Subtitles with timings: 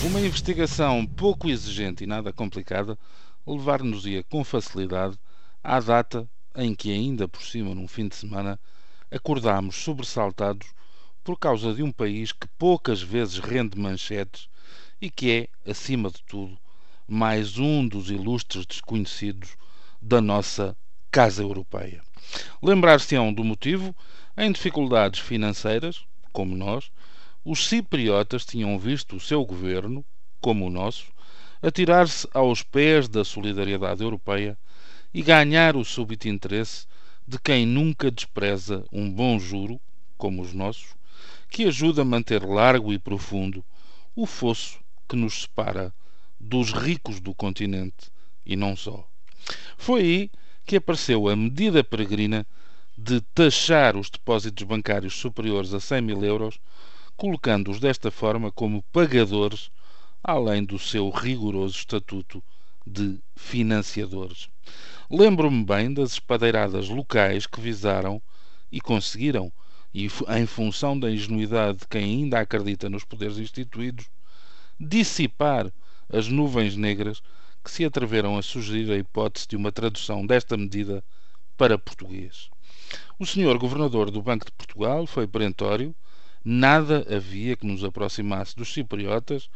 [0.00, 2.96] Uma investigação pouco exigente e nada complicada
[3.44, 5.18] levar-nos-ia com facilidade
[5.62, 8.60] à data em que, ainda por cima num fim de semana,
[9.10, 10.68] acordámos sobressaltados
[11.24, 14.48] por causa de um país que poucas vezes rende manchetes
[15.00, 16.56] e que é, acima de tudo,
[17.06, 19.56] mais um dos ilustres desconhecidos
[20.00, 20.76] da nossa
[21.10, 22.02] Casa Europeia.
[22.62, 23.96] Lembrar-se-ão do motivo,
[24.36, 26.88] em dificuldades financeiras, como nós,
[27.50, 30.04] os cipriotas tinham visto o seu governo,
[30.38, 31.06] como o nosso,
[31.62, 34.58] atirar-se aos pés da solidariedade europeia
[35.14, 36.86] e ganhar o súbito interesse
[37.26, 39.80] de quem nunca despreza um bom juro,
[40.18, 40.94] como os nossos,
[41.48, 43.64] que ajuda a manter largo e profundo
[44.14, 45.90] o fosso que nos separa
[46.38, 48.10] dos ricos do continente
[48.44, 49.08] e não só.
[49.78, 50.30] Foi aí
[50.66, 52.46] que apareceu a medida peregrina
[52.94, 56.60] de taxar os depósitos bancários superiores a 100 mil euros,
[57.18, 59.72] colocando-os desta forma como pagadores,
[60.22, 62.40] além do seu rigoroso estatuto
[62.86, 64.48] de financiadores.
[65.10, 68.22] Lembro-me bem das espadeiradas locais que visaram
[68.70, 69.52] e conseguiram,
[69.92, 74.06] e em função da ingenuidade de quem ainda acredita nos poderes instituídos,
[74.78, 75.72] dissipar
[76.08, 77.20] as nuvens negras
[77.64, 81.02] que se atreveram a sugerir a hipótese de uma tradução desta medida
[81.56, 82.48] para português.
[83.18, 85.92] O senhor governador do Banco de Portugal foi perentório,
[86.44, 89.48] nada havia que nos aproximasse dos cipriotas,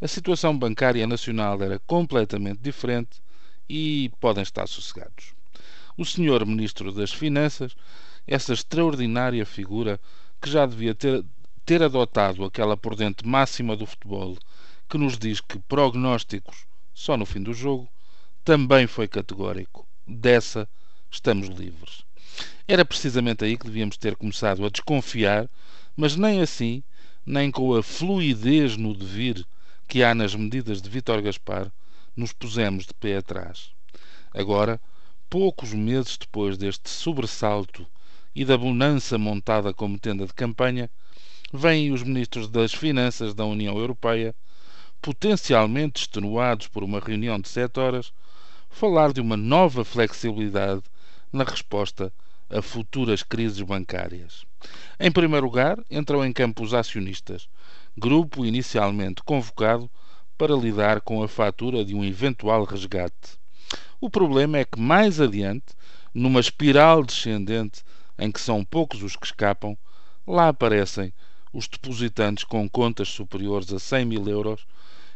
[0.00, 3.22] a situação bancária nacional era completamente diferente
[3.68, 5.34] e podem estar sossegados.
[5.96, 7.74] O senhor ministro das Finanças,
[8.26, 9.98] essa extraordinária figura
[10.40, 11.24] que já devia ter,
[11.64, 14.36] ter adotado aquela prudente máxima do futebol
[14.88, 17.86] que nos diz que prognósticos só no fim do jogo,
[18.42, 19.86] também foi categórico.
[20.06, 20.66] Dessa
[21.10, 22.05] estamos livres.
[22.68, 25.48] Era precisamente aí que devíamos ter começado a desconfiar,
[25.96, 26.82] mas nem assim,
[27.24, 29.46] nem com a fluidez no devir
[29.88, 31.70] que há nas medidas de Vítor Gaspar,
[32.16, 33.70] nos pusemos de pé atrás.
[34.32, 34.80] Agora,
[35.30, 37.86] poucos meses depois deste sobressalto
[38.34, 40.90] e da bonança montada como tenda de campanha,
[41.52, 44.34] vêm os ministros das Finanças da União Europeia,
[45.00, 48.12] potencialmente extenuados por uma reunião de sete horas,
[48.68, 50.82] falar de uma nova flexibilidade
[51.36, 52.12] na resposta
[52.48, 54.44] a futuras crises bancárias.
[54.98, 57.48] Em primeiro lugar, entram em campo os acionistas,
[57.96, 59.90] grupo inicialmente convocado
[60.38, 63.38] para lidar com a fatura de um eventual resgate.
[64.00, 65.74] O problema é que mais adiante,
[66.14, 67.82] numa espiral descendente
[68.18, 69.76] em que são poucos os que escapam,
[70.26, 71.12] lá aparecem
[71.52, 74.66] os depositantes com contas superiores a 100 mil euros,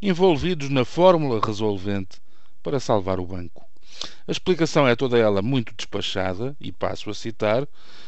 [0.00, 2.20] envolvidos na fórmula resolvente
[2.62, 3.65] para salvar o banco.
[4.28, 7.66] A explicação é toda ela muito despachada, e passo a citar: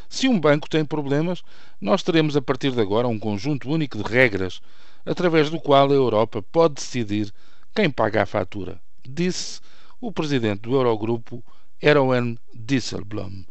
[0.08, 1.42] se um banco tem problemas,
[1.80, 4.60] nós teremos a partir de agora um conjunto único de regras,
[5.06, 7.32] através do qual a Europa pode decidir
[7.74, 9.60] quem paga a fatura, disse
[10.00, 11.44] o presidente do Eurogrupo,
[11.80, 13.44] Erwin Disselblom.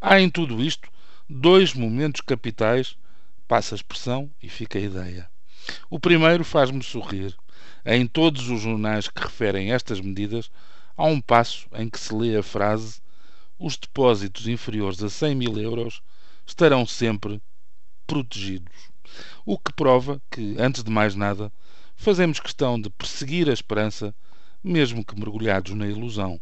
[0.00, 0.88] Há em tudo isto
[1.28, 2.96] dois momentos capitais,
[3.46, 5.28] passa a expressão e fica a ideia.
[5.90, 7.36] O primeiro faz-me sorrir.
[7.84, 10.50] Em todos os jornais que referem estas medidas,
[11.00, 13.00] há um passo em que se lê a frase:
[13.58, 16.02] os depósitos inferiores a 100 mil euros
[16.46, 17.40] estarão sempre
[18.06, 18.90] protegidos.
[19.46, 21.50] O que prova que, antes de mais nada,
[21.96, 24.14] fazemos questão de perseguir a esperança,
[24.62, 26.38] mesmo que mergulhados na ilusão.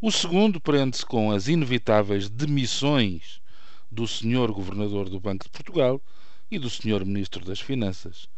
[0.00, 3.40] O segundo prende-se com as inevitáveis demissões
[3.90, 4.52] do Sr.
[4.52, 6.02] Governador do Banco de Portugal
[6.50, 7.04] e do Sr.
[7.04, 8.28] Ministro das Finanças.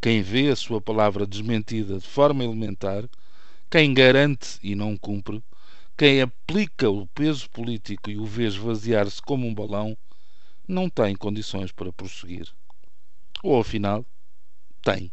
[0.00, 3.04] Quem vê a sua palavra desmentida de forma elementar
[3.68, 5.42] quem garante e não cumpre,
[5.96, 9.96] quem aplica o peso político e o vê esvaziar-se como um balão,
[10.68, 12.52] não tem condições para prosseguir.
[13.42, 14.04] Ou, afinal,
[14.82, 15.10] tem.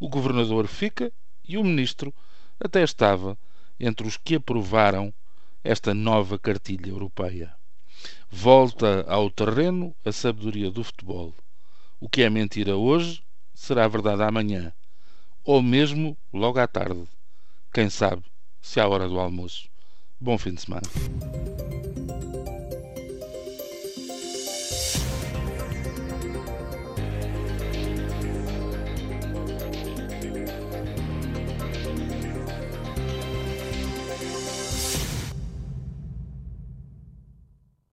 [0.00, 1.12] O governador fica
[1.46, 2.14] e o ministro
[2.58, 3.38] até estava
[3.78, 5.12] entre os que aprovaram
[5.62, 7.54] esta nova cartilha europeia.
[8.30, 11.34] Volta ao terreno a sabedoria do futebol.
[12.00, 13.22] O que é mentira hoje
[13.54, 14.72] será verdade amanhã,
[15.44, 17.08] ou mesmo logo à tarde.
[17.72, 18.24] Quem sabe
[18.60, 19.68] se à hora do almoço.
[20.20, 20.82] Bom fim de semana.